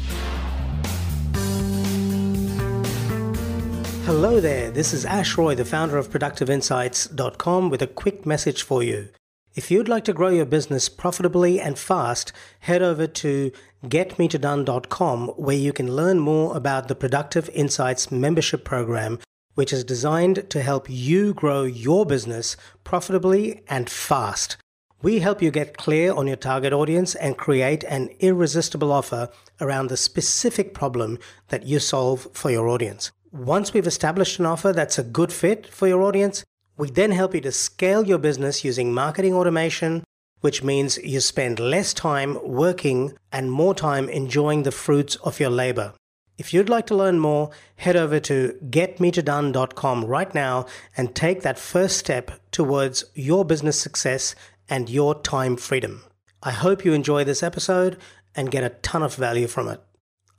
[4.06, 8.82] Hello there, this is Ash Roy, the founder of ProductiveInsights.com, with a quick message for
[8.82, 9.10] you.
[9.54, 13.52] If you'd like to grow your business profitably and fast, head over to
[13.86, 19.20] getmetodone.com where you can learn more about the Productive Insights membership program,
[19.54, 24.58] which is designed to help you grow your business profitably and fast.
[25.04, 29.88] We help you get clear on your target audience and create an irresistible offer around
[29.88, 33.12] the specific problem that you solve for your audience.
[33.32, 36.44] Once we've established an offer that's a good fit for your audience,
[36.78, 40.04] we then help you to scale your business using marketing automation,
[40.42, 45.50] which means you spend less time working and more time enjoying the fruits of your
[45.50, 45.94] labor.
[46.38, 50.66] If you'd like to learn more, head over to getmetodone.com right now
[50.98, 54.36] and take that first step towards your business success
[54.68, 56.04] and your time freedom.
[56.44, 57.98] I hope you enjoy this episode
[58.36, 59.82] and get a ton of value from it.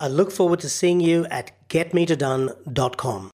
[0.00, 3.30] I look forward to seeing you at getmetodone.com.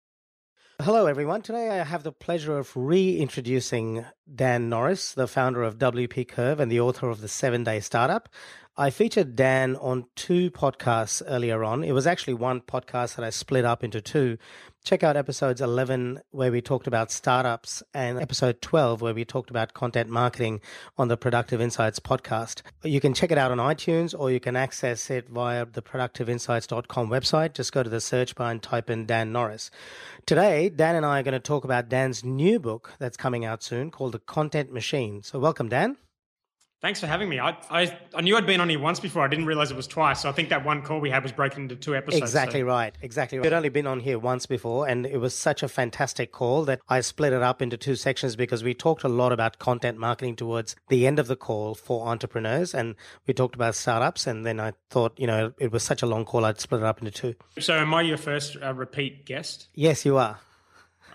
[0.80, 1.42] Hello, everyone.
[1.42, 6.70] Today I have the pleasure of reintroducing Dan Norris, the founder of WP Curve and
[6.70, 8.28] the author of The Seven Day Startup.
[8.76, 11.82] I featured Dan on two podcasts earlier on.
[11.82, 14.38] It was actually one podcast that I split up into two.
[14.88, 19.50] Check out episodes 11, where we talked about startups, and episode 12, where we talked
[19.50, 20.62] about content marketing
[20.96, 22.62] on the Productive Insights podcast.
[22.82, 27.10] You can check it out on iTunes or you can access it via the productiveinsights.com
[27.10, 27.52] website.
[27.52, 29.70] Just go to the search bar and type in Dan Norris.
[30.24, 33.62] Today, Dan and I are going to talk about Dan's new book that's coming out
[33.62, 35.22] soon called The Content Machine.
[35.22, 35.98] So, welcome, Dan.
[36.80, 37.40] Thanks for having me.
[37.40, 39.24] I, I, I knew I'd been on here once before.
[39.24, 40.22] I didn't realize it was twice.
[40.22, 42.22] So I think that one call we had was broken into two episodes.
[42.22, 42.66] Exactly so.
[42.66, 42.96] right.
[43.02, 43.46] Exactly right.
[43.48, 46.80] I'd only been on here once before, and it was such a fantastic call that
[46.88, 50.36] I split it up into two sections because we talked a lot about content marketing
[50.36, 52.94] towards the end of the call for entrepreneurs, and
[53.26, 54.28] we talked about startups.
[54.28, 56.86] And then I thought, you know, it was such a long call, I'd split it
[56.86, 57.34] up into two.
[57.58, 59.66] So am I your first uh, repeat guest?
[59.74, 60.38] Yes, you are.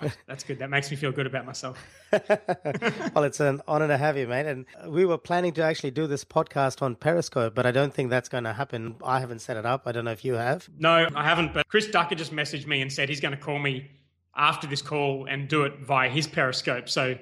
[0.01, 0.17] Right.
[0.27, 0.59] That's good.
[0.59, 1.83] That makes me feel good about myself.
[2.11, 4.45] well, it's an honor to have you, mate.
[4.45, 8.09] And we were planning to actually do this podcast on Periscope, but I don't think
[8.09, 8.95] that's going to happen.
[9.03, 9.83] I haven't set it up.
[9.85, 10.69] I don't know if you have.
[10.77, 11.53] No, I haven't.
[11.53, 13.89] But Chris Ducker just messaged me and said he's going to call me
[14.35, 16.89] after this call and do it via his Periscope.
[16.89, 17.15] So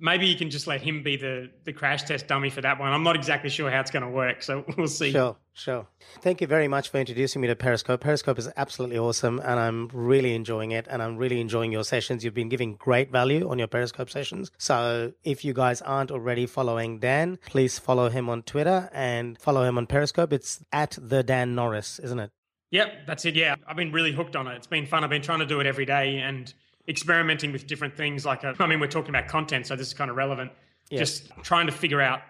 [0.00, 2.92] maybe you can just let him be the the crash test dummy for that one.
[2.92, 5.12] I'm not exactly sure how it's going to work, so we'll see.
[5.12, 5.86] Sure, sure.
[6.20, 8.00] Thank you very much for introducing me to Periscope.
[8.00, 12.24] Periscope is absolutely awesome, and I'm really enjoying it, and I'm really enjoying your sessions.
[12.24, 14.50] You've been giving great value on your Periscope sessions.
[14.58, 19.64] So if you guys aren't already following Dan, please follow him on Twitter and follow
[19.64, 20.32] him on Periscope.
[20.32, 22.30] It's at the Dan Norris, isn't it?
[22.72, 23.36] Yep, that's it.
[23.36, 24.56] Yeah, I've been really hooked on it.
[24.56, 25.04] It's been fun.
[25.04, 26.52] I've been trying to do it every day and
[26.88, 28.24] experimenting with different things.
[28.24, 30.52] Like, a, I mean, we're talking about content, so this is kind of relevant.
[30.90, 31.00] Yes.
[31.00, 32.20] Just trying to figure out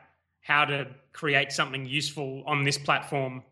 [0.40, 3.42] how to create something useful on this platform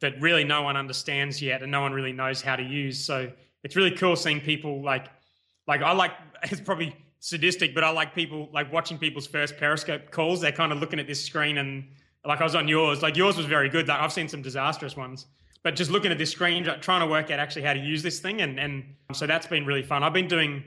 [0.00, 3.02] that really no one understands yet and no one really knows how to use.
[3.02, 3.30] So
[3.62, 5.06] it's really cool seeing people like,
[5.66, 6.12] like I like.
[6.50, 10.42] It's probably sadistic, but I like people like watching people's first Periscope calls.
[10.42, 11.86] They're kind of looking at this screen and
[12.22, 13.00] like I was on yours.
[13.00, 13.88] Like yours was very good.
[13.88, 15.24] Like I've seen some disastrous ones
[15.64, 18.20] but just looking at this screen, trying to work out actually how to use this
[18.20, 20.04] thing, and and so that's been really fun.
[20.04, 20.62] I've been doing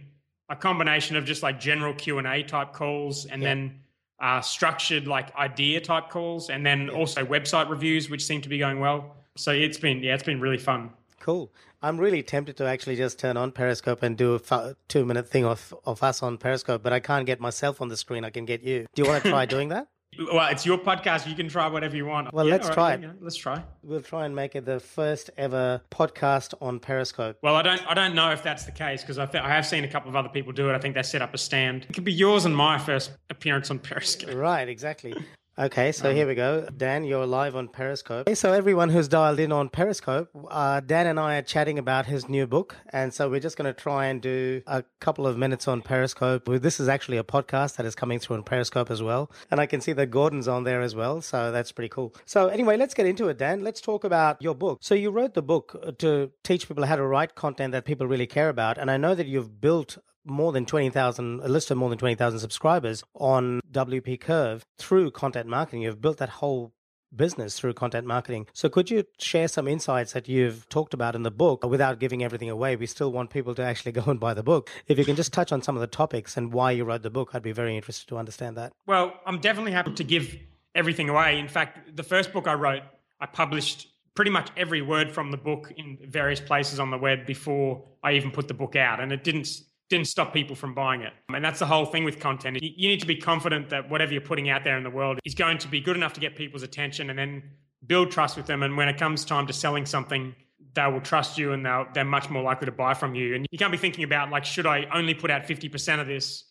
[0.49, 3.47] a combination of just like general Q and A type calls, and yeah.
[3.47, 3.79] then
[4.19, 6.93] uh, structured like idea type calls, and then yeah.
[6.93, 9.15] also website reviews, which seem to be going well.
[9.37, 10.89] So it's been yeah, it's been really fun.
[11.19, 11.51] Cool.
[11.81, 15.45] I'm really tempted to actually just turn on Periscope and do a two minute thing
[15.45, 18.25] of, of us on Periscope, but I can't get myself on the screen.
[18.25, 18.87] I can get you.
[18.95, 19.87] Do you want to try doing that?
[20.19, 21.27] Well, it's your podcast.
[21.27, 22.33] You can try whatever you want.
[22.33, 23.09] Well, yeah, let's right, try it.
[23.21, 23.63] Let's try.
[23.83, 27.37] We'll try and make it the first ever podcast on Periscope.
[27.41, 29.65] Well, I don't, I don't know if that's the case because I, th- I have
[29.65, 30.73] seen a couple of other people do it.
[30.73, 31.85] I think they set up a stand.
[31.89, 34.33] It could be yours and my first appearance on Periscope.
[34.33, 35.13] Right, exactly.
[35.59, 36.67] Okay, so um, here we go.
[36.77, 38.27] Dan, you're live on Periscope.
[38.27, 42.05] Okay, so everyone who's dialed in on Periscope, uh, Dan and I are chatting about
[42.05, 45.35] his new book, and so we're just going to try and do a couple of
[45.35, 46.45] minutes on Periscope.
[46.61, 49.65] This is actually a podcast that is coming through on Periscope as well, and I
[49.65, 52.13] can see that Gordon's on there as well, so that's pretty cool.
[52.25, 53.63] So anyway, let's get into it, Dan.
[53.63, 54.77] Let's talk about your book.
[54.81, 58.27] So you wrote the book to teach people how to write content that people really
[58.27, 61.89] care about, and I know that you've built more than 20,000, a list of more
[61.89, 65.81] than 20,000 subscribers on WP Curve through content marketing.
[65.81, 66.73] You've built that whole
[67.15, 68.47] business through content marketing.
[68.53, 72.23] So could you share some insights that you've talked about in the book without giving
[72.23, 72.75] everything away?
[72.75, 74.69] We still want people to actually go and buy the book.
[74.87, 77.09] If you can just touch on some of the topics and why you wrote the
[77.09, 78.73] book, I'd be very interested to understand that.
[78.85, 80.35] Well, I'm definitely happy to give
[80.75, 81.39] everything away.
[81.39, 82.83] In fact, the first book I wrote,
[83.19, 87.25] I published pretty much every word from the book in various places on the web
[87.25, 88.99] before I even put the book out.
[88.99, 89.47] And it didn't
[89.89, 91.13] didn't stop people from buying it.
[91.33, 92.57] And that's the whole thing with content.
[92.61, 95.33] You need to be confident that whatever you're putting out there in the world is
[95.33, 97.43] going to be good enough to get people's attention and then
[97.85, 98.63] build trust with them.
[98.63, 100.35] And when it comes time to selling something,
[100.73, 103.35] they will trust you and they'll, they're much more likely to buy from you.
[103.35, 106.43] And you can't be thinking about, like, should I only put out 50% of this?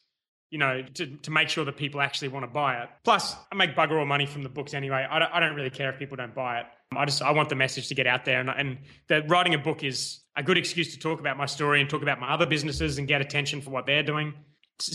[0.50, 2.88] You know, to, to make sure that people actually want to buy it.
[3.04, 5.04] Plus, I make bugger all money from the books anyway.
[5.10, 6.66] I don't, I don't really care if people don't buy it.
[6.96, 8.78] I just I want the message to get out there, and, and
[9.08, 12.02] that writing a book is a good excuse to talk about my story and talk
[12.02, 14.34] about my other businesses and get attention for what they're doing.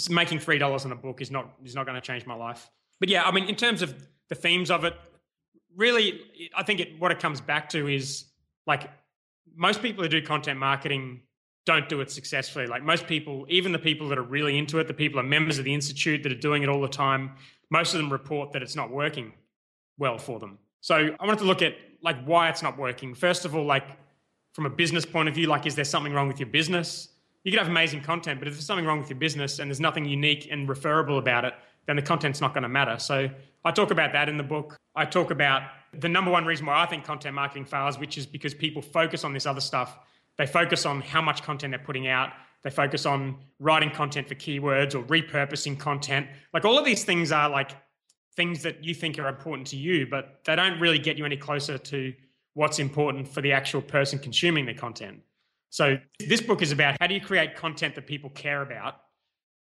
[0.10, 2.70] Making three dollars on a book is not is not going to change my life.
[3.00, 3.96] But yeah, I mean, in terms of
[4.30, 4.96] the themes of it,
[5.76, 6.22] really,
[6.56, 8.26] I think it, what it comes back to is
[8.68, 8.90] like
[9.56, 11.22] most people who do content marketing
[11.66, 12.68] don't do it successfully.
[12.68, 15.58] Like most people, even the people that are really into it, the people are members
[15.58, 17.32] of the institute that are doing it all the time,
[17.70, 19.34] most of them report that it's not working
[19.98, 20.58] well for them.
[20.82, 23.14] So I wanted to look at like why it's not working.
[23.14, 23.86] First of all, like
[24.53, 27.09] from a business point of view, like, is there something wrong with your business?
[27.44, 29.80] You could have amazing content, but if there's something wrong with your business and there's
[29.80, 31.53] nothing unique and referable about it,
[31.88, 33.00] then the content's not going to matter.
[33.00, 33.30] So
[33.65, 34.77] I talk about that in the book.
[34.95, 35.63] I talk about
[35.94, 39.24] the number one reason why I think content marketing fails, which is because people focus
[39.24, 39.98] on this other stuff.
[40.38, 42.31] They focus on how much content they're putting out.
[42.63, 46.27] They focus on writing content for keywords or repurposing content.
[46.53, 47.71] Like all of these things are like
[48.36, 51.38] things that you think are important to you, but they don't really get you any
[51.38, 52.13] closer to
[52.53, 55.21] what's important for the actual person consuming the content.
[55.69, 58.95] So this book is about how do you create content that people care about?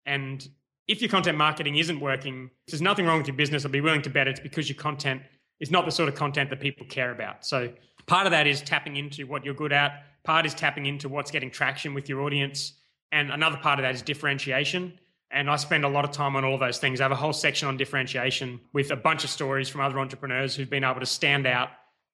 [0.06, 0.48] And
[0.88, 3.64] if your content marketing isn't working, there's nothing wrong with your business.
[3.64, 5.22] I'll be willing to bet it's because your content
[5.60, 7.46] is not the sort of content that people care about.
[7.46, 7.72] So
[8.08, 10.04] part of that is tapping into what you're good at.
[10.24, 12.74] Part is tapping into what's getting traction with your audience.
[13.12, 14.98] And another part of that is differentiation.
[15.32, 17.02] And I spend a lot of time on all of those things.
[17.02, 20.56] I have a whole section on differentiation with a bunch of stories from other entrepreneurs
[20.56, 21.70] who've been able to stand out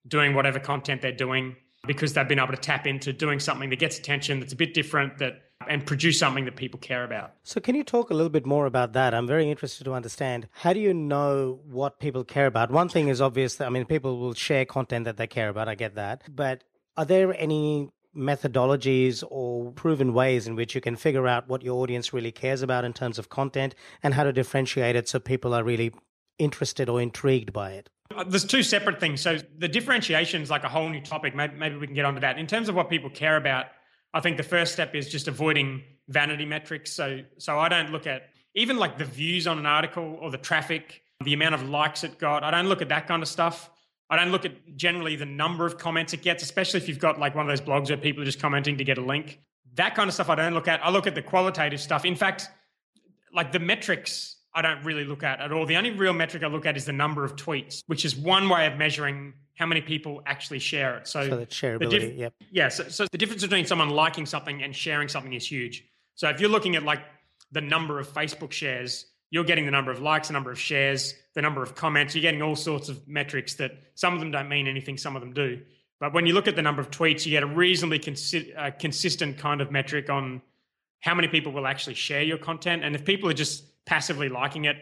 [0.08, 1.56] doing whatever content they're doing
[1.86, 4.74] because they've been able to tap into doing something that gets attention that's a bit
[4.74, 7.34] different that and produce something that people care about.
[7.44, 9.14] So can you talk a little bit more about that?
[9.14, 12.72] I'm very interested to understand how do you know what people care about?
[12.72, 15.68] One thing is obvious that I mean people will share content that they care about,
[15.68, 16.24] I get that.
[16.34, 16.64] But
[16.98, 21.82] are there any methodologies or proven ways in which you can figure out what your
[21.82, 25.54] audience really cares about in terms of content and how to differentiate it so people
[25.54, 25.92] are really
[26.40, 27.90] interested or intrigued by it?
[28.16, 29.22] Uh, there's two separate things.
[29.22, 31.36] So the differentiation is like a whole new topic.
[31.36, 32.38] Maybe, maybe we can get onto that.
[32.38, 33.68] In terms of what people care about,
[34.14, 36.92] I think the first step is just avoiding vanity metrics.
[36.92, 40.38] So so I don't look at even like the views on an article or the
[40.38, 42.44] traffic, the amount of likes it got.
[42.44, 43.70] I don't look at that kind of stuff.
[44.10, 47.20] I don't look at generally the number of comments it gets, especially if you've got
[47.20, 49.42] like one of those blogs where people are just commenting to get a link.
[49.74, 50.86] That kind of stuff I don't look at.
[50.86, 52.06] I look at the qualitative stuff.
[52.06, 52.48] In fact,
[53.34, 55.66] like the metrics I don't really look at at all.
[55.66, 58.48] The only real metric I look at is the number of tweets, which is one
[58.48, 61.08] way of measuring how many people actually share it.
[61.08, 62.34] So, so the shareability, the diff- yep.
[62.52, 62.70] Yeah.
[62.70, 65.86] So, so the difference between someone liking something and sharing something is huge.
[66.16, 67.02] So if you're looking at like
[67.52, 71.14] the number of Facebook shares, you're getting the number of likes, the number of shares,
[71.34, 72.16] the number of comments.
[72.16, 75.22] You're getting all sorts of metrics that some of them don't mean anything, some of
[75.22, 75.62] them do.
[76.00, 78.72] But when you look at the number of tweets, you get a reasonably consi- uh,
[78.72, 80.42] consistent kind of metric on
[81.00, 82.84] how many people will actually share your content.
[82.84, 84.78] And if people are just passively liking it,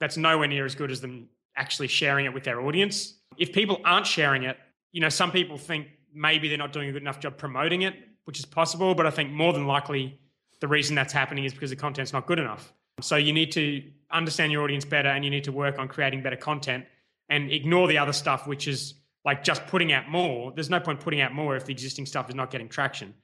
[0.00, 3.14] that's nowhere near as good as them actually sharing it with their audience.
[3.38, 4.56] If people aren't sharing it,
[4.92, 7.94] you know, some people think maybe they're not doing a good enough job promoting it,
[8.24, 10.18] which is possible, but I think more than likely
[10.60, 12.72] the reason that's happening is because the content's not good enough.
[13.00, 16.22] So you need to understand your audience better and you need to work on creating
[16.22, 16.86] better content
[17.28, 20.52] and ignore the other stuff, which is like just putting out more.
[20.52, 23.14] There's no point putting out more if the existing stuff is not getting traction.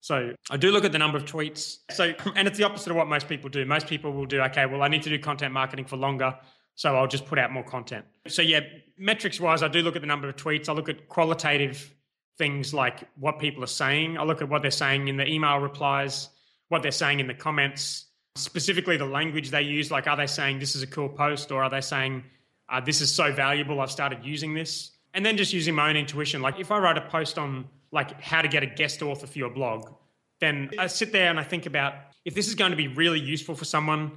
[0.00, 1.78] So I do look at the number of tweets.
[1.90, 3.64] So, and it's the opposite of what most people do.
[3.64, 6.36] Most people will do, okay, well, I need to do content marketing for longer.
[6.74, 8.06] So I'll just put out more content.
[8.26, 8.60] So yeah,
[8.96, 10.68] metrics wise, I do look at the number of tweets.
[10.68, 11.94] I look at qualitative
[12.38, 14.16] things like what people are saying.
[14.16, 16.30] I look at what they're saying in the email replies,
[16.68, 19.90] what they're saying in the comments, specifically the language they use.
[19.90, 22.24] Like, are they saying this is a cool post or are they saying,
[22.70, 23.80] uh, this is so valuable.
[23.80, 24.92] I've started using this.
[25.12, 26.40] And then just using my own intuition.
[26.40, 29.38] Like if I write a post on like how to get a guest author for
[29.38, 29.92] your blog,
[30.40, 31.94] then I sit there and I think about
[32.24, 34.12] if this is going to be really useful for someone,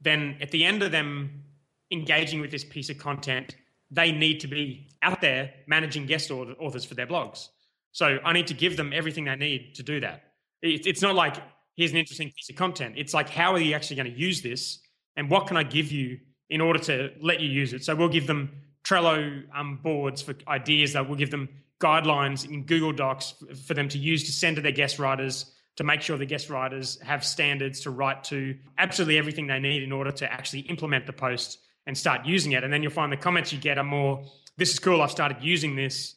[0.00, 1.44] then at the end of them
[1.90, 3.56] engaging with this piece of content,
[3.90, 7.48] they need to be out there managing guest authors for their blogs.
[7.92, 10.22] So I need to give them everything they need to do that.
[10.62, 11.36] It's not like
[11.76, 12.94] here's an interesting piece of content.
[12.96, 14.80] It's like how are you actually going to use this,
[15.16, 16.18] and what can I give you
[16.50, 17.84] in order to let you use it?
[17.84, 18.50] So we'll give them
[18.84, 20.92] Trello um, boards for ideas.
[20.92, 21.48] That we'll give them
[21.80, 23.34] guidelines in Google Docs
[23.66, 26.50] for them to use to send to their guest writers to make sure the guest
[26.50, 31.06] writers have standards to write to absolutely everything they need in order to actually implement
[31.06, 32.64] the post and start using it.
[32.64, 34.24] And then you'll find the comments you get are more,
[34.56, 36.16] this is cool, I've started using this.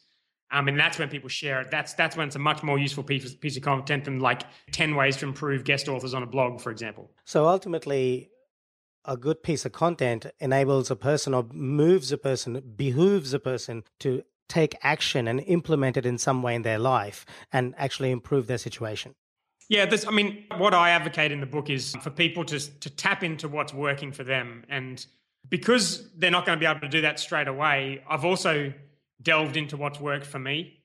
[0.50, 1.70] Um, and that's when people share it.
[1.70, 4.42] That's that's when it's a much more useful piece, piece of content than like
[4.72, 7.10] 10 ways to improve guest authors on a blog, for example.
[7.24, 8.30] So ultimately,
[9.04, 13.84] a good piece of content enables a person or moves a person, behooves a person
[14.00, 18.46] to take action and implement it in some way in their life and actually improve
[18.46, 19.14] their situation.
[19.68, 22.90] Yeah, this, I mean, what I advocate in the book is for people to, to
[22.90, 24.64] tap into what's working for them.
[24.68, 25.04] And
[25.48, 28.74] because they're not going to be able to do that straight away, I've also
[29.22, 30.80] delved into what's worked for me.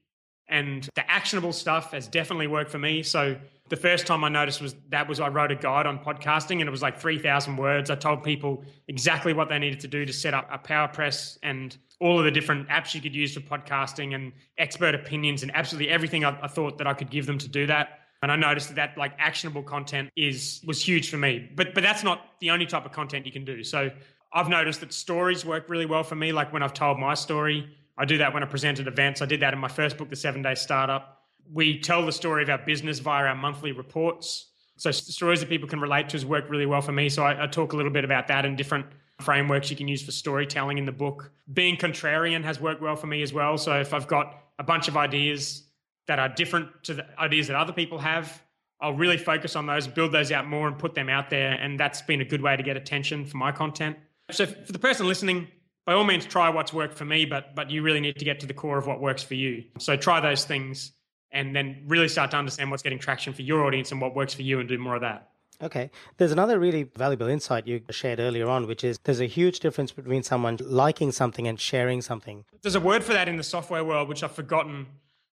[0.48, 3.04] And the actionable stuff has definitely worked for me.
[3.04, 3.36] So
[3.70, 6.64] the first time I noticed was that was I wrote a guide on podcasting and
[6.64, 7.90] it was like 3,000 words.
[7.90, 11.76] I told people exactly what they needed to do to set up a PowerPress and
[12.00, 15.90] all of the different apps you could use for podcasting and expert opinions and absolutely
[15.90, 18.00] everything I, I thought that I could give them to do that.
[18.22, 21.50] And I noticed that, that like actionable content is was huge for me.
[21.56, 23.64] But but that's not the only type of content you can do.
[23.64, 23.92] So
[24.34, 26.32] I've noticed that stories work really well for me.
[26.32, 29.22] Like when I've told my story, I do that when I present at events.
[29.22, 31.17] I did that in my first book, The Seven Day Startup.
[31.52, 34.48] We tell the story of our business via our monthly reports.
[34.78, 37.10] So stories that people can relate to has worked really well for me.
[37.10, 38.86] So I, I talk a little bit about that and different
[39.22, 41.32] frameworks you can use for storytelling in the book.
[41.52, 43.58] Being contrarian has worked well for me as well.
[43.58, 45.64] So if I've got a bunch of ideas
[46.08, 48.42] that are different to the ideas that other people have,
[48.80, 51.54] I'll really focus on those, build those out more, and put them out there.
[51.54, 53.98] And that's been a good way to get attention for my content.
[54.30, 55.48] So for the person listening,
[55.86, 58.42] by all means try what's worked for me, but but you really need to get
[58.42, 59.64] to the core of what works for you.
[59.80, 60.92] So try those things
[61.32, 64.34] and then really start to understand what's getting traction for your audience and what works
[64.34, 65.30] for you and do more of that.
[65.62, 65.90] Okay.
[66.18, 69.92] There's another really valuable insight you shared earlier on, which is there's a huge difference
[69.92, 72.46] between someone liking something and sharing something.
[72.62, 74.86] There's a word for that in the software world, which I've forgotten,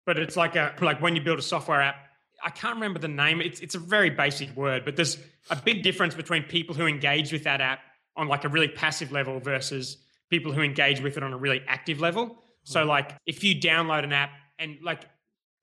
[0.06, 1.96] but it's like a like when you build a software app.
[2.44, 3.40] I can't remember the name.
[3.40, 5.18] It's it's a very basic word, but there's
[5.50, 7.80] a big difference between people who engage with that app
[8.16, 9.98] on like a really passive level versus
[10.30, 12.38] people who engage with it on a really active level.
[12.64, 12.88] So hmm.
[12.88, 15.04] like if you download an app and like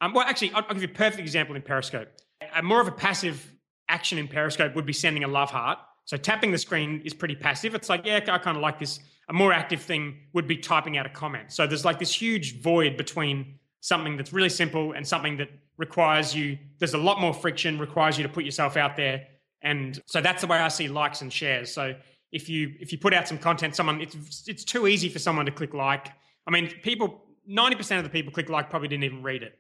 [0.02, 2.10] um, well actually I'll, I'll give you a perfect example in Periscope.
[2.56, 3.54] A more of a passive
[3.90, 5.80] action in Periscope would be sending a love heart.
[6.06, 7.76] So tapping the screen is pretty passive.
[7.76, 9.00] It's like, yeah, I kind of like this.
[9.30, 11.52] A more active thing would be typing out a comment.
[11.52, 16.36] So there's like this huge void between something that's really simple and something that requires
[16.36, 19.26] you, there's a lot more friction, requires you to put yourself out there.
[19.62, 21.72] And so that's the way I see likes and shares.
[21.72, 21.96] So
[22.32, 25.46] if you if you put out some content, someone it's it's too easy for someone
[25.46, 26.08] to click like.
[26.48, 29.58] I mean, people ninety percent of the people click like probably didn't even read it.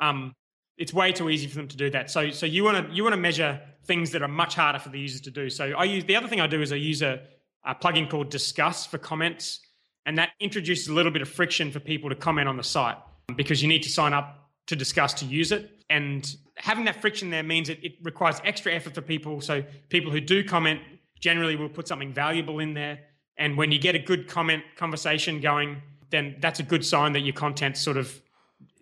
[0.00, 0.34] Um,
[0.76, 2.10] it's way too easy for them to do that.
[2.10, 4.88] So so you want to you want to measure things that are much harder for
[4.88, 5.50] the users to do.
[5.50, 7.20] So I use the other thing I do is I use a,
[7.64, 9.60] a plugin called Disqus for comments,
[10.06, 12.96] and that introduces a little bit of friction for people to comment on the site
[13.36, 15.70] because you need to sign up to Disqus to use it.
[15.90, 19.40] And having that friction there means it, it requires extra effort for people.
[19.40, 20.80] So people who do comment
[21.20, 23.00] generally we'll put something valuable in there.
[23.36, 27.20] And when you get a good comment conversation going, then that's a good sign that
[27.20, 28.20] your content's sort of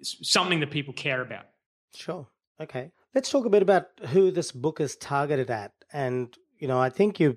[0.02, 1.46] something that people care about.
[1.94, 2.26] Sure.
[2.60, 2.90] Okay.
[3.14, 5.72] Let's talk a bit about who this book is targeted at.
[5.92, 7.36] And, you know, I think you,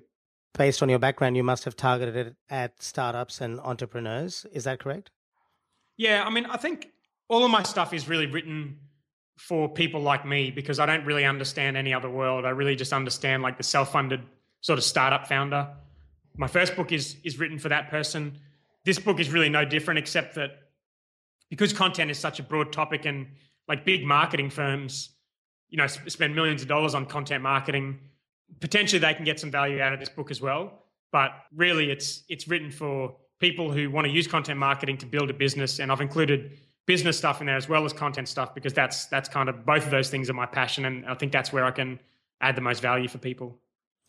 [0.54, 4.46] based on your background, you must have targeted it at startups and entrepreneurs.
[4.52, 5.10] Is that correct?
[5.96, 6.24] Yeah.
[6.24, 6.88] I mean, I think
[7.28, 8.78] all of my stuff is really written
[9.38, 12.44] for people like me because I don't really understand any other world.
[12.44, 14.20] I really just understand like the self funded
[14.60, 15.68] sort of startup founder.
[16.36, 18.38] My first book is is written for that person.
[18.84, 20.50] This book is really no different, except that
[21.52, 23.26] because content is such a broad topic and
[23.68, 25.10] like big marketing firms,
[25.68, 27.98] you know, spend millions of dollars on content marketing.
[28.60, 30.84] Potentially, they can get some value out of this book as well.
[31.12, 35.28] But really, it's it's written for people who want to use content marketing to build
[35.28, 36.56] a business, and I've included
[36.86, 39.84] business stuff in there as well as content stuff because that's that's kind of both
[39.84, 42.00] of those things are my passion, and I think that's where I can
[42.40, 43.58] add the most value for people.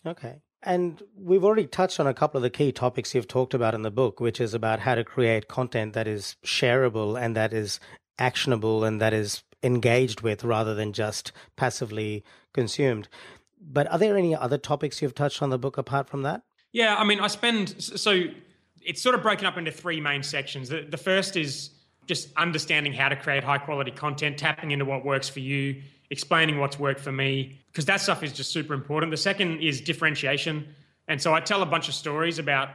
[0.06, 0.38] Okay.
[0.66, 3.82] And we've already touched on a couple of the key topics you've talked about in
[3.82, 7.80] the book, which is about how to create content that is shareable and that is
[8.18, 13.08] actionable and that is engaged with rather than just passively consumed.
[13.60, 16.44] But are there any other topics you've touched on the book apart from that?
[16.72, 18.26] Yeah, I mean, I spend so
[18.82, 20.70] it's sort of broken up into three main sections.
[20.70, 21.70] The, the first is
[22.06, 25.82] just understanding how to create high quality content, tapping into what works for you,
[26.14, 29.10] explaining what's worked for me, because that stuff is just super important.
[29.10, 30.56] The second is differentiation.
[31.08, 32.70] And so I tell a bunch of stories about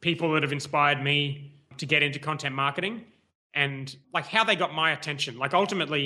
[0.00, 3.04] people that have inspired me to get into content marketing
[3.54, 5.38] and like how they got my attention.
[5.38, 6.04] Like ultimately,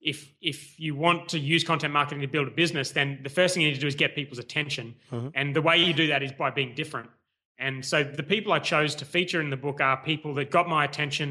[0.00, 3.54] if if you want to use content marketing to build a business, then the first
[3.54, 4.94] thing you need to do is get people's attention.
[5.10, 5.28] Mm-hmm.
[5.34, 7.08] And the way you do that is by being different.
[7.58, 10.68] And so the people I chose to feature in the book are people that got
[10.68, 11.28] my attention,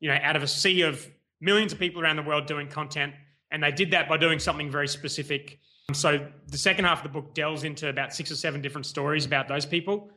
[0.00, 1.06] you know, out of a sea of
[1.40, 3.12] millions of people around the world doing content.
[3.50, 5.58] And they did that by doing something very specific.
[5.92, 9.26] So the second half of the book delves into about six or seven different stories
[9.26, 10.10] about those people.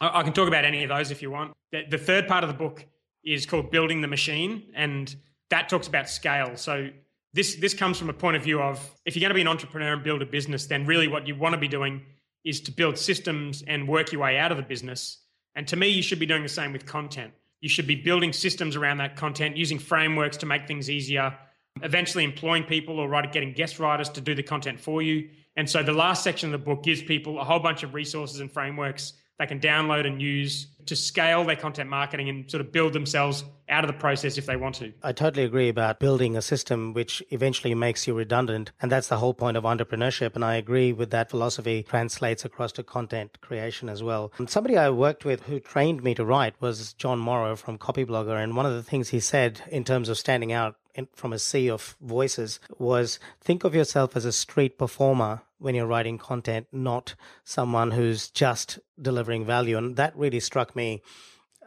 [0.00, 1.52] I, I can talk about any of those if you want.
[1.72, 2.86] The, the third part of the book
[3.24, 5.14] is called Building the Machine, and
[5.50, 6.56] that talks about scale.
[6.56, 6.90] So
[7.32, 9.48] this this comes from a point of view of if you're going to be an
[9.48, 12.02] entrepreneur and build a business, then really what you want to be doing
[12.44, 15.22] is to build systems and work your way out of the business.
[15.56, 17.32] And to me, you should be doing the same with content.
[17.60, 21.36] You should be building systems around that content, using frameworks to make things easier,
[21.82, 25.28] eventually employing people or write, getting guest writers to do the content for you.
[25.56, 28.40] And so the last section of the book gives people a whole bunch of resources
[28.40, 32.70] and frameworks they can download and use to scale their content marketing and sort of
[32.70, 34.92] build themselves out of the process if they want to.
[35.02, 38.72] I totally agree about building a system which eventually makes you redundant.
[38.80, 40.34] And that's the whole point of entrepreneurship.
[40.34, 44.32] And I agree with that philosophy translates across to content creation as well.
[44.38, 48.42] And somebody I worked with who trained me to write was Jon Morrow from Copyblogger.
[48.42, 50.76] And one of the things he said in terms of standing out
[51.14, 55.86] from a sea of voices was think of yourself as a street performer when you're
[55.86, 59.78] writing content, not someone who's just delivering value.
[59.78, 61.00] And that really struck me.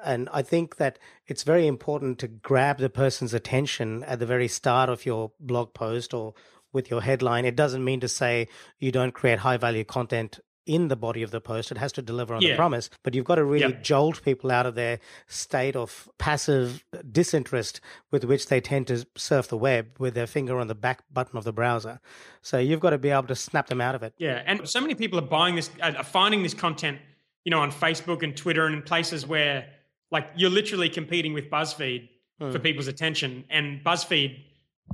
[0.05, 4.47] And I think that it's very important to grab the person's attention at the very
[4.47, 6.35] start of your blog post or
[6.71, 7.43] with your headline.
[7.43, 11.31] It doesn't mean to say you don't create high value content in the body of
[11.31, 11.71] the post.
[11.71, 12.51] It has to deliver on yeah.
[12.51, 13.83] the promise, but you've got to really yep.
[13.83, 17.81] jolt people out of their state of passive disinterest
[18.11, 21.37] with which they tend to surf the web with their finger on the back button
[21.37, 21.99] of the browser.
[22.41, 24.13] So you've got to be able to snap them out of it.
[24.17, 26.99] Yeah, and so many people are buying this, are finding this content,
[27.43, 29.67] you know, on Facebook and Twitter and in places where,
[30.11, 32.09] like, you're literally competing with BuzzFeed
[32.41, 32.51] mm.
[32.51, 34.43] for people's attention, and BuzzFeed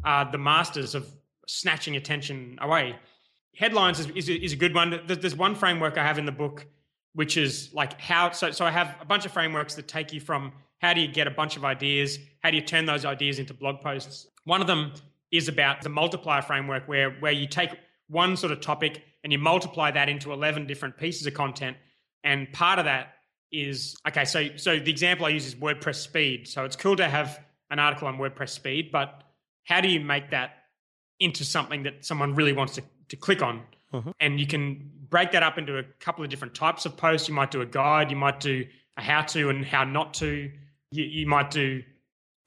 [0.04, 1.08] are the masters of
[1.48, 2.96] snatching attention away
[3.56, 5.02] headlines is, is, is, a good one.
[5.06, 6.66] There's one framework I have in the book,
[7.14, 8.32] which is like how.
[8.32, 11.08] So, so I have a bunch of frameworks that take you from how do you
[11.08, 14.28] get a bunch of ideas, how do you turn those ideas into blog posts.
[14.44, 14.94] One of them
[15.32, 17.72] is about the multiplier framework, where where you take
[18.08, 21.78] one sort of topic and you multiply that into 11 different pieces of content.
[22.24, 23.14] And part of that
[23.52, 24.26] is okay.
[24.26, 26.48] So, so the example I use is WordPress speed.
[26.48, 27.40] So it's cool to have
[27.70, 29.24] an article on WordPress speed, but
[29.64, 30.52] how do you make that
[31.20, 33.62] into something that someone really wants to to click on.
[33.94, 34.12] Mm-hmm.
[34.20, 37.28] And you can break that up into a couple of different types of posts.
[37.28, 38.66] You might do a guide, you might do
[38.98, 40.52] a how to and how not to.
[40.92, 41.84] You, you might do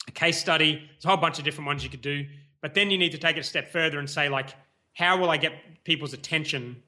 [0.09, 0.75] a case study.
[0.75, 2.27] There's a whole bunch of different ones you could do.
[2.63, 4.51] But then you need to take it a step further and say, like,
[4.95, 5.53] how will I get
[5.85, 6.83] people's attention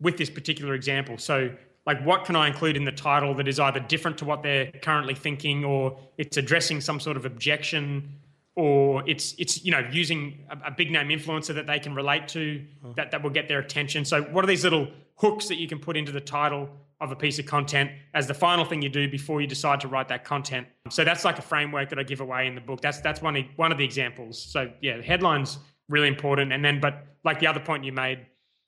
[0.00, 1.18] with this particular example?
[1.18, 1.54] So,
[1.86, 4.70] like, what can I include in the title that is either different to what they're
[4.82, 8.16] currently thinking or it's addressing some sort of objection
[8.56, 12.26] or it's it's you know using a, a, big name influencer that they can relate
[12.28, 12.92] to uh-huh.
[12.96, 14.04] that that will get their attention.
[14.04, 16.68] So what are these little hooks that you can put into the title
[17.00, 19.88] of a piece of content as the final thing you do before you decide to
[19.88, 20.66] write that content?
[20.90, 22.80] So that's like a framework that i give away in the book.
[22.80, 24.42] That's that's one one of the examples.
[24.42, 25.58] So yeah headlines
[25.88, 26.52] really important.
[26.52, 28.26] And then but like the other point you made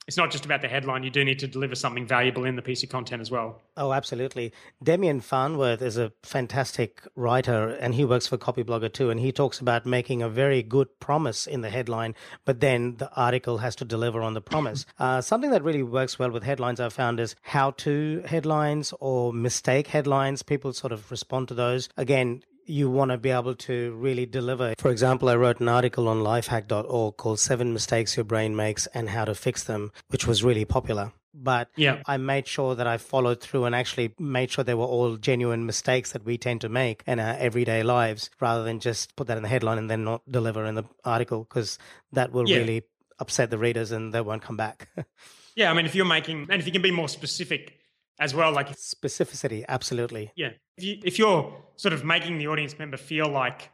[0.09, 1.05] it's not just about the headline.
[1.05, 3.61] You do need to deliver something valuable in the piece of content as well.
[3.77, 4.53] Oh, absolutely.
[4.85, 9.11] Demian Farnworth is a fantastic writer and he works for Copyblogger too.
[9.11, 13.11] And he talks about making a very good promise in the headline, but then the
[13.15, 14.85] article has to deliver on the promise.
[14.99, 19.33] uh, something that really works well with headlines I've found is how to headlines or
[19.33, 20.43] mistake headlines.
[20.43, 21.88] People sort of respond to those.
[21.97, 24.75] Again, you want to be able to really deliver.
[24.79, 29.09] For example, I wrote an article on lifehack.org called Seven Mistakes Your Brain Makes and
[29.11, 31.12] How to Fix Them, which was really popular.
[31.35, 32.03] But yeah.
[32.07, 35.64] I made sure that I followed through and actually made sure they were all genuine
[35.64, 39.38] mistakes that we tend to make in our everyday lives rather than just put that
[39.38, 41.79] in the headline and then not deliver in the article because
[42.12, 42.59] that will yeah.
[42.59, 42.83] really
[43.18, 44.88] upset the readers and they won't come back.
[45.57, 47.79] yeah, I mean, if you're making, and if you can be more specific
[48.18, 48.53] as well.
[48.53, 50.33] Like specificity, absolutely.
[50.37, 50.51] Yeah.
[50.77, 53.70] If, you, if you're sort of making the audience member feel like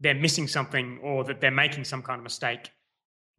[0.00, 2.70] they're missing something or that they're making some kind of mistake,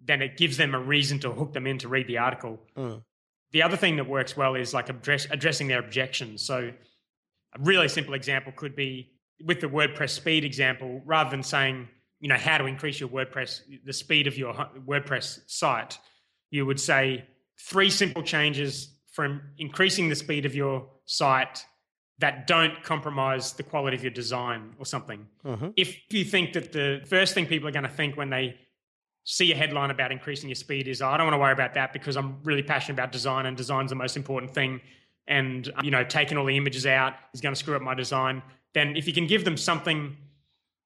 [0.04, 2.60] then it gives them a reason to hook them in to read the article.
[2.78, 3.04] Mm.
[3.52, 6.42] The other thing that works well is like address, addressing their objections.
[6.42, 6.72] So
[7.56, 9.12] a really simple example could be
[9.44, 11.88] with the WordPress speed example, rather than saying,
[12.20, 15.98] you know, how to increase your WordPress, the speed of your WordPress site,
[16.52, 17.26] you would say
[17.60, 21.66] three simple changes from increasing the speed of your site
[22.20, 25.26] that don't compromise the quality of your design or something.
[25.46, 25.74] Mhm.
[25.78, 28.58] If you think that the first thing people are going to think when they
[29.24, 31.74] see a headline about increasing your speed is, oh, I don't want to worry about
[31.76, 34.82] that because I'm really passionate about design and design's the most important thing.
[35.28, 38.44] And, you know, taking all the images out is going to screw up my design.
[38.74, 40.18] Then if you can give them something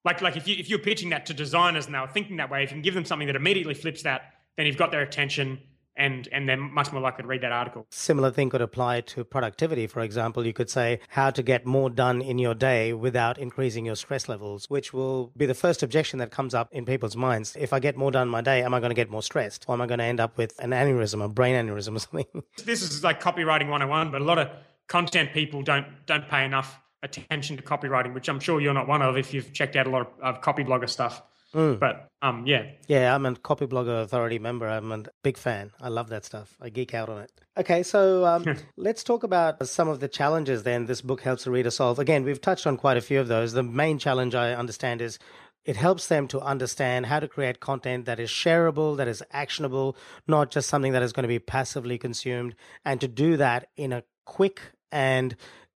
[0.05, 2.63] like, like if, you, if you're pitching that to designers and they're thinking that way,
[2.63, 5.59] if you can give them something that immediately flips that, then you've got their attention
[5.99, 7.85] and, and they're much more likely to read that article.
[7.91, 9.85] Similar thing could apply to productivity.
[9.85, 13.85] For example, you could say how to get more done in your day without increasing
[13.85, 17.55] your stress levels, which will be the first objection that comes up in people's minds.
[17.59, 19.65] If I get more done in my day, am I going to get more stressed?
[19.67, 22.43] Or am I going to end up with an aneurysm, a brain aneurysm or something?
[22.65, 24.49] this is like copywriting 101 but a lot of
[24.87, 29.01] content people don't don't pay enough attention to copywriting which i'm sure you're not one
[29.01, 31.21] of if you've checked out a lot of, of Copyblogger stuff
[31.53, 34.67] but um yeah Yeah, I'm a Copyblogger Authority member.
[34.67, 35.71] I'm a big fan.
[35.81, 36.55] I love that stuff.
[36.61, 37.31] I geek out on it.
[37.57, 38.45] Okay, so um,
[38.77, 41.99] let's talk about some of the challenges then this book helps the reader solve.
[41.99, 43.53] Again, we've touched on quite a few of those.
[43.53, 45.19] The main challenge I understand is
[45.65, 49.95] it helps them to understand how to create content that is shareable, that is actionable,
[50.27, 53.91] not just something that is going to be passively consumed, and to do that in
[53.91, 55.35] a quick and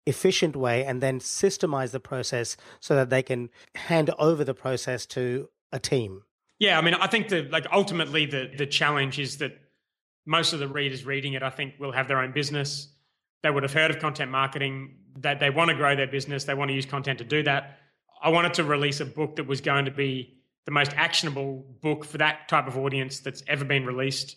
[0.06, 5.06] efficient way and then systemize the process so that they can hand over the process
[5.06, 6.22] to a team.
[6.59, 9.52] Yeah, I mean, I think the like ultimately the the challenge is that
[10.26, 12.92] most of the readers reading it, I think, will have their own business.
[13.42, 14.96] They would have heard of content marketing.
[15.16, 16.44] That they want to grow their business.
[16.44, 17.78] They want to use content to do that.
[18.22, 22.04] I wanted to release a book that was going to be the most actionable book
[22.04, 24.37] for that type of audience that's ever been released.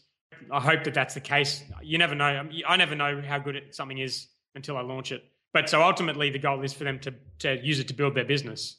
[0.52, 1.63] I hope that that's the case.
[1.82, 2.39] You never know.
[2.39, 5.24] Um, I, never know how good something is until I launch it.
[5.54, 8.26] But so ultimately, the goal is for them to to use it to build their
[8.26, 8.78] business.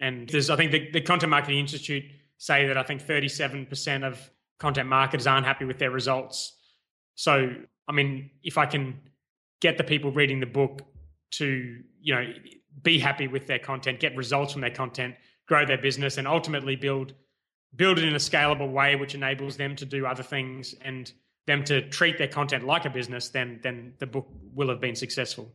[0.00, 2.04] And there's, I think, the, the Content Marketing Institute
[2.38, 6.56] say that I think 37% of content marketers aren't happy with their results.
[7.14, 7.54] So,
[7.86, 8.98] I mean, if I can
[9.60, 10.82] get the people reading the book
[11.32, 12.32] to, you know,
[12.82, 16.76] be happy with their content, get results from their content, grow their business, and ultimately
[16.76, 17.14] build
[17.76, 21.12] build it in a scalable way which enables them to do other things and
[21.46, 24.96] them to treat their content like a business, then then the book will have been
[24.96, 25.52] successful.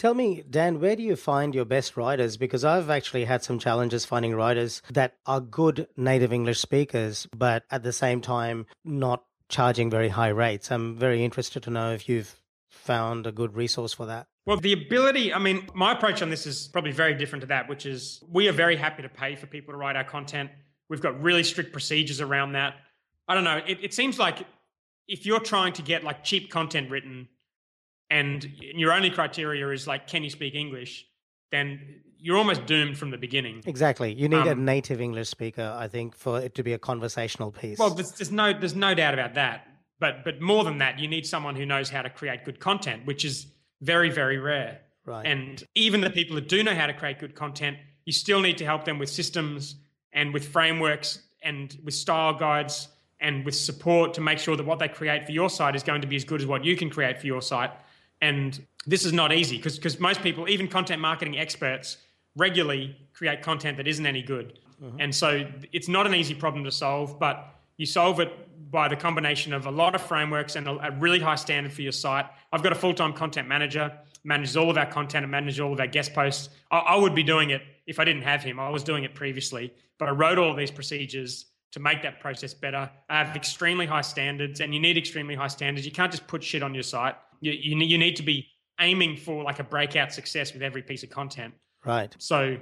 [0.00, 2.38] Tell me, Dan, where do you find your best writers?
[2.38, 7.64] Because I've actually had some challenges finding writers that are good native English speakers, but
[7.70, 10.72] at the same time, not charging very high rates.
[10.72, 12.34] I'm very interested to know if you've
[12.70, 14.28] found a good resource for that.
[14.46, 17.68] Well, the ability, I mean, my approach on this is probably very different to that,
[17.68, 20.48] which is we are very happy to pay for people to write our content.
[20.88, 22.76] We've got really strict procedures around that.
[23.28, 23.60] I don't know.
[23.68, 24.46] It, it seems like
[25.06, 27.28] if you're trying to get like cheap content written
[28.10, 31.06] and your only criteria is like, can you speak English?
[31.52, 33.62] Then you're almost doomed from the beginning.
[33.66, 34.12] Exactly.
[34.12, 37.50] You need a Um, native English speaker, I think, for it to be a conversational
[37.50, 37.78] piece.
[37.78, 39.66] Well, there's, there's no there's no doubt about that.
[39.98, 43.06] But but more than that, you need someone who knows how to create good content,
[43.06, 43.46] which is
[43.80, 44.80] very very rare.
[45.06, 45.26] right.
[45.26, 48.58] And even the people that do know how to create good content, you still need
[48.58, 49.76] to help them with systems
[50.12, 52.88] and with frameworks and with style guides
[53.20, 56.00] and with support to make sure that what they create for your site is going
[56.02, 57.70] to be as good as what you can create for your site.
[58.20, 61.98] And this is not easy because because most people, even content marketing experts,
[62.36, 64.58] regularly create content that isn't any good.
[64.82, 65.00] Mm-hmm.
[65.00, 68.32] And so it's not an easy problem to solve, but you solve it
[68.70, 71.82] by the combination of a lot of frameworks and a, a really high standard for
[71.82, 72.26] your site.
[72.52, 75.80] I've got a full-time content manager, manages all of our content and manages all of
[75.80, 76.50] our guest posts.
[76.70, 78.60] I, I would be doing it if I didn't have him.
[78.60, 82.20] I was doing it previously, but I wrote all of these procedures to make that
[82.20, 82.90] process better.
[83.08, 85.86] I have extremely high standards, and you need extremely high standards.
[85.86, 87.16] You can't just put shit on your site.
[87.40, 88.46] You, you, you need to be
[88.80, 91.54] aiming for like a breakout success with every piece of content.
[91.84, 92.14] right.
[92.18, 92.58] So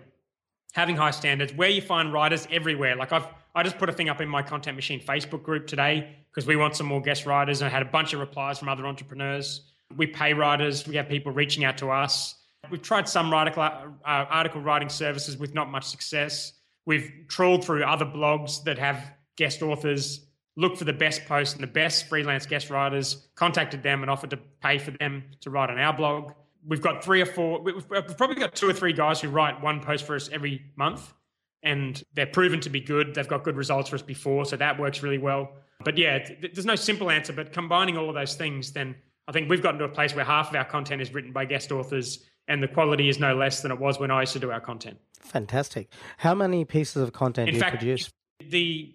[0.73, 2.97] having high standards, where you find writers everywhere.
[2.97, 6.17] Like I've I just put a thing up in my content machine Facebook group today
[6.31, 7.61] because we want some more guest writers.
[7.61, 9.73] And I had a bunch of replies from other entrepreneurs.
[9.97, 10.87] We pay writers.
[10.87, 12.37] We have people reaching out to us.
[12.71, 16.53] We've tried some article, uh, article writing services with not much success.
[16.87, 19.03] We've trawled through other blogs that have
[19.37, 20.27] guest authors,
[20.59, 24.31] looked for the best posts and the best freelance guest writers, contacted them and offered
[24.31, 26.33] to pay for them to write on our blog.
[26.67, 29.81] We've got three or four, we've probably got two or three guys who write one
[29.81, 31.15] post for us every month
[31.63, 33.15] and they're proven to be good.
[33.15, 35.53] They've got good results for us before, so that works really well.
[35.85, 38.97] But yeah, th- there's no simple answer, but combining all of those things, then
[39.29, 41.45] I think we've gotten to a place where half of our content is written by
[41.45, 44.41] guest authors and the quality is no less than it was when I used to
[44.41, 44.99] do our content.
[45.21, 45.89] Fantastic.
[46.17, 48.11] How many pieces of content In do you fact, produce?
[48.41, 48.95] the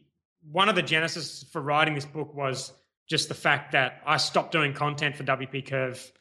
[0.52, 2.74] one of the genesis for writing this book was
[3.08, 6.12] just the fact that I stopped doing content for WP Curve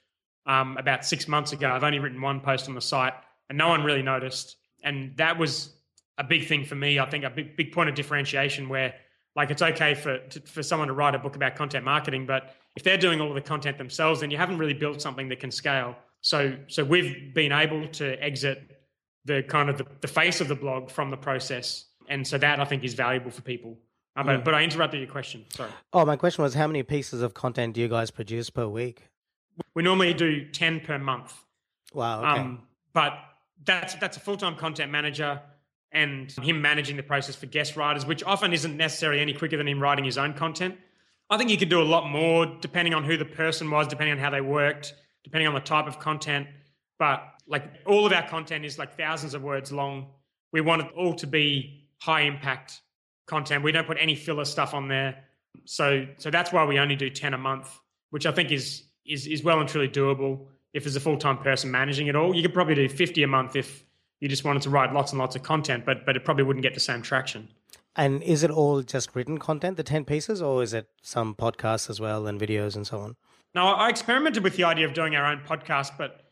[0.47, 1.71] um, about six months ago.
[1.71, 3.15] I've only written one post on the site,
[3.49, 4.57] and no one really noticed.
[4.83, 5.73] And that was
[6.19, 6.99] a big thing for me.
[6.99, 8.95] I think a big big point of differentiation where
[9.35, 12.55] like it's okay for to, for someone to write a book about content marketing, but
[12.77, 15.41] if they're doing all of the content themselves, then you haven't really built something that
[15.41, 15.97] can scale.
[16.21, 18.79] So so we've been able to exit
[19.25, 22.61] the kind of the, the face of the blog from the process, and so that
[22.61, 23.79] I think is valuable for people.
[24.15, 25.45] Uh, but, but I interrupted your question.
[25.51, 25.71] Sorry.
[25.93, 29.09] Oh, my question was how many pieces of content do you guys produce per week?
[29.75, 31.35] We normally do ten per month.
[31.95, 32.21] Wow.
[32.21, 32.41] Okay.
[32.41, 33.15] Um, but
[33.65, 35.41] that's that's a full time content manager
[35.93, 39.69] and him managing the process for guest writers, which often isn't necessarily any quicker than
[39.69, 40.77] him writing his own content.
[41.29, 44.13] I think you could do a lot more depending on who the person was, depending
[44.13, 44.95] on how they worked,
[45.25, 46.47] depending on the type of content.
[46.99, 50.09] But like all of our content is like thousands of words long.
[50.53, 52.81] We want it all to be high impact
[53.35, 53.65] content.
[53.65, 55.11] We don't put any filler stuff on there.
[55.65, 57.69] So so that's why we only do 10 a month,
[58.11, 60.33] which I think is is is well and truly doable
[60.73, 62.35] if there's a full-time person managing it all.
[62.37, 63.85] You could probably do 50 a month if
[64.21, 66.63] you just wanted to write lots and lots of content, but but it probably wouldn't
[66.63, 67.49] get the same traction.
[67.95, 71.91] And is it all just written content, the 10 pieces, or is it some podcasts
[71.91, 73.17] as well and videos and so on?
[73.55, 76.23] No, I experimented with the idea of doing our own podcast, but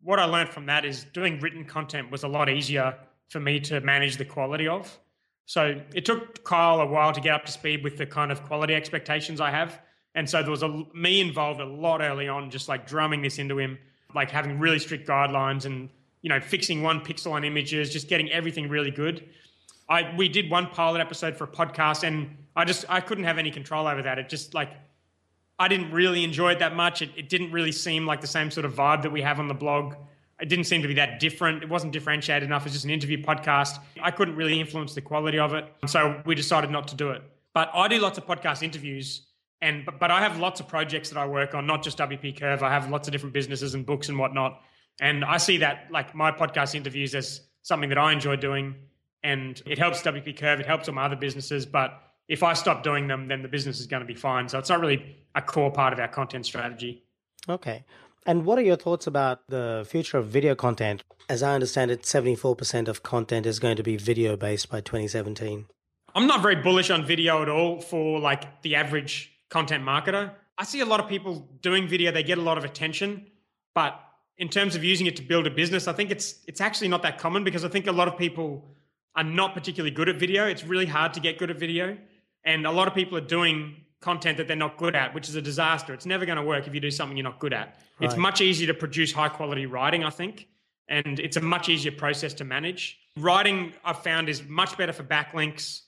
[0.00, 2.96] what I learned from that is doing written content was a lot easier
[3.28, 4.98] for me to manage the quality of.
[5.46, 8.42] So it took Kyle a while to get up to speed with the kind of
[8.44, 9.80] quality expectations I have.
[10.14, 13.38] And so there was a me involved a lot early on, just like drumming this
[13.38, 13.78] into him,
[14.14, 15.88] like having really strict guidelines and
[16.22, 19.28] you know fixing one pixel on images, just getting everything really good.
[19.88, 23.38] I we did one pilot episode for a podcast, and I just I couldn't have
[23.38, 24.18] any control over that.
[24.18, 24.70] It just like
[25.58, 27.02] I didn't really enjoy it that much.
[27.02, 29.48] It, it didn't really seem like the same sort of vibe that we have on
[29.48, 29.94] the blog.
[30.40, 31.62] It didn't seem to be that different.
[31.62, 32.66] It wasn't differentiated enough.
[32.66, 33.78] It's just an interview podcast.
[34.02, 37.22] I couldn't really influence the quality of it, so we decided not to do it.
[37.52, 39.26] But I do lots of podcast interviews,
[39.62, 42.38] and but, but I have lots of projects that I work on, not just WP
[42.38, 42.62] Curve.
[42.62, 44.60] I have lots of different businesses and books and whatnot,
[45.00, 48.74] and I see that like my podcast interviews as something that I enjoy doing
[49.24, 51.66] and it helps WP Curve, it helps all my other businesses.
[51.66, 54.48] But if I stop doing them, then the business is going to be fine.
[54.48, 57.02] So it's not really a core part of our content strategy.
[57.48, 57.84] Okay.
[58.26, 61.04] And what are your thoughts about the future of video content?
[61.28, 65.66] As I understand it, 74% of content is going to be video based by 2017.
[66.14, 70.32] I'm not very bullish on video at all for like the average content marketer.
[70.56, 73.26] I see a lot of people doing video, they get a lot of attention,
[73.74, 74.00] but
[74.38, 77.02] in terms of using it to build a business, I think it's it's actually not
[77.02, 78.74] that common because I think a lot of people
[79.16, 80.46] are not particularly good at video.
[80.46, 81.96] It's really hard to get good at video.
[82.44, 85.34] And a lot of people are doing content that they're not good at, which is
[85.34, 85.94] a disaster.
[85.94, 87.78] It's never going to work if you do something you're not good at.
[87.98, 88.06] Right.
[88.06, 90.48] It's much easier to produce high quality writing, I think.
[90.88, 92.98] And it's a much easier process to manage.
[93.16, 95.80] Writing, I've found, is much better for backlinks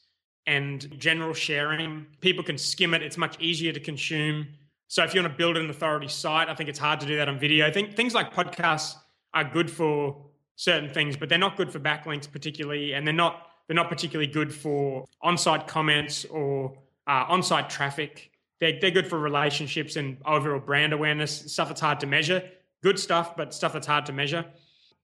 [0.47, 2.07] and general sharing.
[2.21, 4.47] People can skim it, it's much easier to consume.
[4.89, 7.17] So if you want to build an authority site, I think it's hard to do
[7.17, 7.67] that on video.
[7.67, 8.95] I think things like podcasts
[9.35, 10.17] are good for
[10.55, 14.31] certain things, but they're not good for backlinks particularly, and they're not they're not particularly
[14.31, 16.73] good for on-site comments or
[17.07, 18.31] uh, on-site traffic.
[18.61, 22.43] They're, they're good for relationships and overall brand awareness stuff that's hard to measure.
[22.83, 24.45] Good stuff, but stuff that's hard to measure.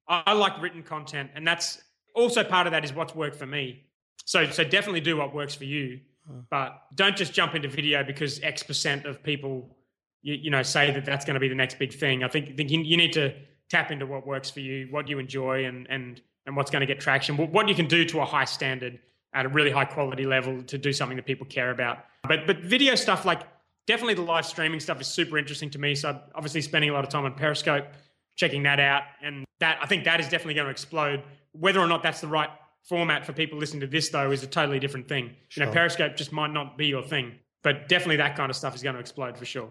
[0.09, 1.83] I, I like written content, and that's
[2.15, 3.85] also part of that is what's worked for me.
[4.25, 6.01] So so definitely do what works for you,
[6.51, 9.77] but don't just jump into video because X percent of people
[10.23, 12.23] you, you know say that that's going to be the next big thing.
[12.23, 13.35] I think think you, you need to
[13.69, 16.87] tap into what works for you, what you enjoy, and and and what's going to
[16.87, 17.37] get traction.
[17.37, 19.01] What you can do to a high standard
[19.35, 22.05] at a really high quality level to do something that people care about.
[22.27, 23.43] But but video stuff like
[23.87, 25.95] definitely the live streaming stuff is super interesting to me.
[25.95, 27.87] So obviously spending a lot of time on Periscope,
[28.37, 31.23] checking that out, and that I think that is definitely going to explode.
[31.53, 32.51] Whether or not that's the right
[32.83, 35.35] format for people listening to this though is a totally different thing.
[35.49, 35.65] Sure.
[35.65, 38.75] You know, Periscope just might not be your thing, but definitely that kind of stuff
[38.75, 39.71] is going to explode for sure.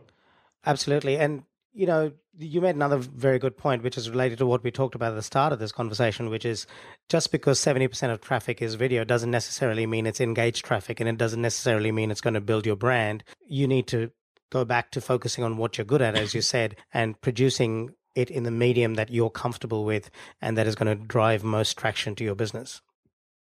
[0.66, 4.64] Absolutely, and you know, you made another very good point, which is related to what
[4.64, 6.66] we talked about at the start of this conversation, which is
[7.10, 11.18] just because 70% of traffic is video doesn't necessarily mean it's engaged traffic and it
[11.18, 13.24] doesn't necessarily mean it's going to build your brand.
[13.48, 14.12] You need to
[14.52, 18.30] go back to focusing on what you're good at, as you said, and producing it
[18.30, 22.16] in the medium that you're comfortable with and that is going to drive most traction
[22.16, 22.82] to your business.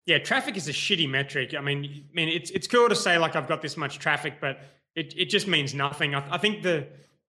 [0.06, 1.54] Yeah, traffic is a shitty metric.
[1.56, 4.34] I mean, I mean, it's it's cool to say like I've got this much traffic,
[4.38, 4.60] but
[4.94, 6.14] it, it just means nothing.
[6.14, 6.86] I, I think the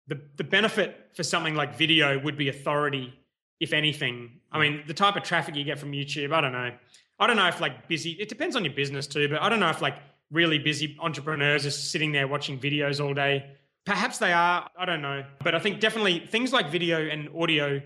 [0.08, 3.14] the, the benefit for something like video would be authority,
[3.60, 4.40] if anything.
[4.52, 6.72] I mean, the type of traffic you get from YouTube, I don't know.
[7.20, 9.60] I don't know if like busy, it depends on your business too, but I don't
[9.60, 9.98] know if like
[10.32, 13.46] really busy entrepreneurs are sitting there watching videos all day.
[13.86, 15.24] Perhaps they are, I don't know.
[15.44, 17.82] But I think definitely things like video and audio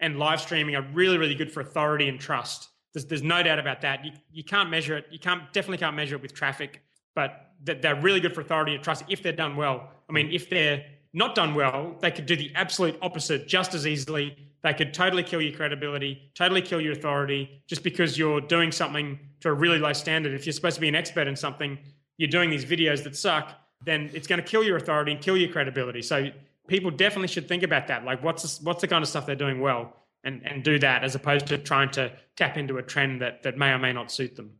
[0.00, 2.70] and live streaming are really, really good for authority and trust.
[2.92, 4.04] There's, there's no doubt about that.
[4.04, 5.06] You, you can't measure it.
[5.10, 6.82] You can't definitely can't measure it with traffic,
[7.14, 9.90] but they're really good for authority and trust if they're done well.
[10.08, 13.86] I mean, if they're not done well, they could do the absolute opposite just as
[13.86, 14.36] easily.
[14.62, 19.18] They could totally kill your credibility, totally kill your authority, just because you're doing something
[19.40, 20.32] to a really low standard.
[20.34, 21.78] If you're supposed to be an expert in something,
[22.16, 25.36] you're doing these videos that suck, then it's going to kill your authority and kill
[25.36, 26.00] your credibility.
[26.02, 26.30] So
[26.68, 28.04] people definitely should think about that.
[28.04, 29.94] Like, what's what's the kind of stuff they're doing well,
[30.24, 33.58] and and do that as opposed to trying to tap into a trend that that
[33.58, 34.52] may or may not suit them.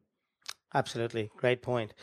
[0.74, 1.94] Absolutely, great point.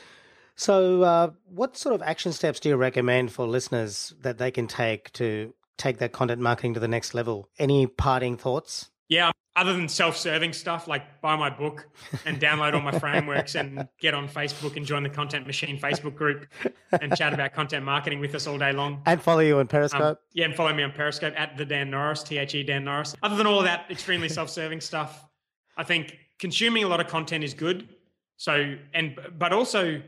[0.59, 4.67] So, uh, what sort of action steps do you recommend for listeners that they can
[4.67, 7.47] take to take their content marketing to the next level?
[7.57, 8.91] Any parting thoughts?
[9.07, 11.87] Yeah, other than self-serving stuff like buy my book
[12.25, 16.15] and download all my frameworks and get on Facebook and join the Content Machine Facebook
[16.15, 16.45] group
[16.91, 19.01] and chat about content marketing with us all day long.
[19.05, 20.01] And follow you on Periscope.
[20.01, 22.83] Um, yeah, and follow me on Periscope at the Dan Norris, T H E Dan
[22.83, 23.15] Norris.
[23.23, 25.25] Other than all that extremely self-serving stuff,
[25.77, 27.87] I think consuming a lot of content is good.
[28.35, 30.01] So and but also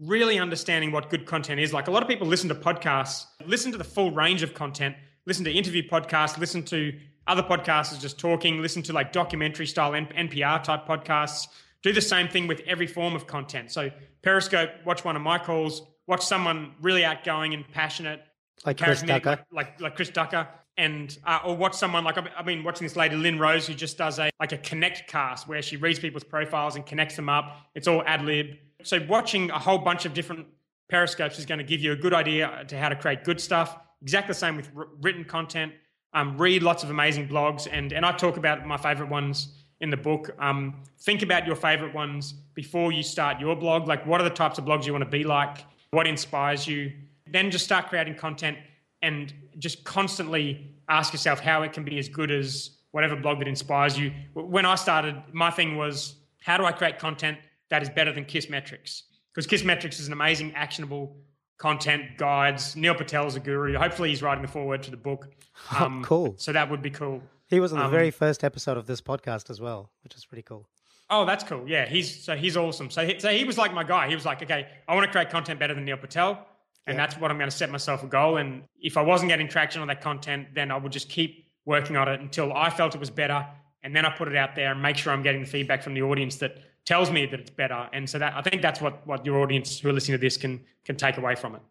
[0.00, 1.72] really understanding what good content is.
[1.72, 4.96] Like a lot of people listen to podcasts, listen to the full range of content,
[5.26, 6.92] listen to interview podcasts, listen to
[7.26, 11.48] other podcasts just talking, listen to like documentary style NPR type podcasts.
[11.82, 13.70] Do the same thing with every form of content.
[13.70, 13.90] So
[14.22, 18.22] Periscope, watch one of my calls, watch someone really outgoing and passionate,
[18.64, 22.64] like Chris Ducker, like, like, Chris Ducker, and uh, or watch someone like I've been
[22.64, 25.76] watching this lady Lynn Rose who just does a like a connect cast where she
[25.76, 27.68] reads people's profiles and connects them up.
[27.74, 28.56] It's all ad lib.
[28.84, 30.46] So watching a whole bunch of different
[30.88, 33.76] periscopes is going to give you a good idea to how to create good stuff.
[34.02, 34.70] Exactly the same with
[35.00, 35.72] written content
[36.14, 39.90] um, read lots of amazing blogs, and and I talk about my favorite ones in
[39.90, 40.30] the book.
[40.38, 43.88] Um, think about your favorite ones before you start your blog.
[43.88, 45.58] Like, what are the types of blogs you want to be like?
[45.90, 46.92] What inspires you?
[47.26, 48.56] Then just start creating content
[49.02, 53.48] and just constantly ask yourself how it can be as good as whatever blog that
[53.48, 54.12] inspires you.
[54.34, 57.38] When I started, my thing was how do I create content
[57.74, 59.02] that is better than Kissmetrics?
[59.34, 61.16] Because Kissmetrics is an amazing, actionable
[61.58, 62.76] content guides.
[62.76, 63.76] Neil Patel's a guru.
[63.76, 65.28] Hopefully, he's writing the foreword to the book.
[65.72, 66.34] Oh, um, oh, cool.
[66.36, 67.22] So that would be cool.
[67.46, 70.24] He was on the um, very first episode of this podcast as well, which is
[70.24, 70.66] pretty cool.
[71.08, 71.62] Oh, that's cool.
[71.68, 72.90] Yeah, he's so he's awesome.
[72.90, 74.08] So he, so he was like my guy.
[74.08, 76.44] He was like, okay, I want to create content better than Neil Patel,
[76.88, 77.06] and yeah.
[77.06, 78.38] that's what I'm going to set myself a goal.
[78.38, 81.96] And if I wasn't getting traction on that content, then I would just keep working
[81.96, 83.46] on it until I felt it was better,
[83.84, 85.94] and then I put it out there and make sure I'm getting the feedback from
[85.94, 87.88] the audience that tells me that it's better.
[87.92, 90.36] And so that I think that's what what your audience who are listening to this
[90.36, 91.62] can can take away from it.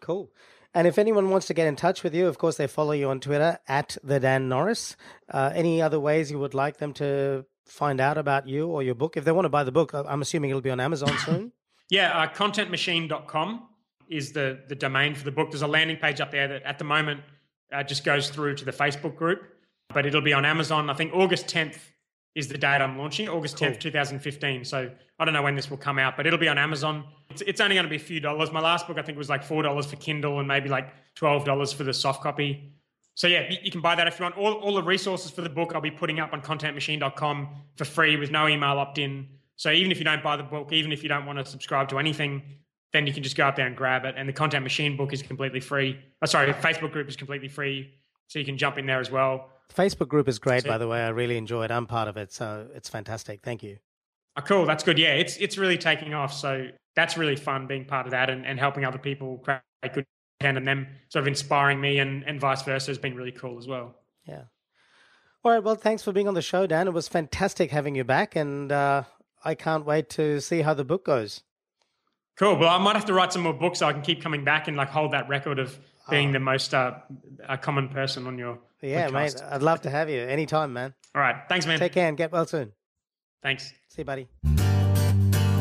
[0.00, 0.32] Cool.
[0.74, 3.08] And if anyone wants to get in touch with you, of course, they follow you
[3.08, 4.96] on Twitter at the Dan Norris.
[5.30, 8.94] Uh, any other ways you would like them to find out about you or your
[8.94, 9.16] book?
[9.16, 11.52] If they want to buy the book, I'm assuming it'll be on Amazon soon.
[11.90, 13.66] yeah, uh, contentmachine.com
[14.08, 15.50] is the, the domain for the book.
[15.50, 17.20] There's a landing page up there that at the moment
[17.72, 19.40] uh, just goes through to the Facebook group,
[19.92, 20.90] but it'll be on Amazon.
[20.90, 21.78] I think August 10th
[22.34, 23.90] is the date I'm launching, August 10th, cool.
[23.90, 24.64] 2015.
[24.64, 27.04] So I don't know when this will come out, but it'll be on Amazon.
[27.30, 28.52] It's, it's only going to be a few dollars.
[28.52, 31.84] My last book, I think, was like $4 for Kindle and maybe like $12 for
[31.84, 32.72] the soft copy.
[33.14, 34.36] So yeah, you, you can buy that if you want.
[34.36, 38.16] All, all the resources for the book I'll be putting up on contentmachine.com for free
[38.16, 39.26] with no email opt-in.
[39.56, 41.88] So even if you don't buy the book, even if you don't want to subscribe
[41.88, 42.42] to anything,
[42.92, 44.14] then you can just go up there and grab it.
[44.16, 45.98] And the Content Machine book is completely free.
[46.22, 47.92] Oh, sorry, Facebook group is completely free.
[48.28, 49.48] So you can jump in there as well.
[49.74, 51.02] Facebook group is great, by the way.
[51.02, 51.70] I really enjoy it.
[51.70, 53.40] I'm part of it, so it's fantastic.
[53.42, 53.78] Thank you.
[54.36, 54.66] Oh, cool.
[54.66, 54.98] That's good.
[54.98, 56.32] Yeah, it's it's really taking off.
[56.32, 59.60] So that's really fun being part of that and, and helping other people create
[59.92, 60.06] good
[60.40, 63.58] content and them sort of inspiring me and, and vice versa has been really cool
[63.58, 63.94] as well.
[64.26, 64.42] Yeah.
[65.44, 65.62] All right.
[65.62, 66.88] Well, thanks for being on the show, Dan.
[66.88, 69.04] It was fantastic having you back, and uh,
[69.44, 71.42] I can't wait to see how the book goes.
[72.36, 72.56] Cool.
[72.56, 74.68] Well, I might have to write some more books so I can keep coming back
[74.68, 75.78] and like hold that record of
[76.10, 76.32] being oh.
[76.32, 76.94] the most uh,
[77.60, 79.12] common person on your yeah, podcast.
[79.12, 79.42] mate.
[79.50, 80.94] I'd love to have you anytime, man.
[81.14, 81.36] All right.
[81.48, 81.78] Thanks, man.
[81.78, 82.72] Take care and get well soon.
[83.42, 83.72] Thanks.
[83.88, 84.26] See you, buddy.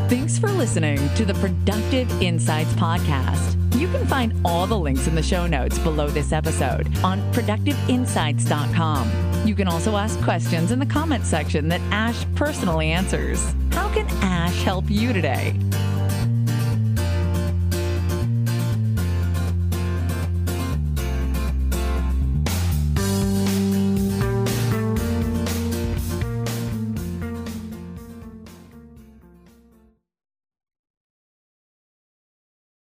[0.10, 3.56] Thanks for listening to the Productive Insights Podcast.
[3.76, 9.48] You can find all the links in the show notes below this episode on productiveinsights.com.
[9.48, 13.54] You can also ask questions in the comments section that Ash personally answers.
[13.72, 15.54] How can Ash help you today?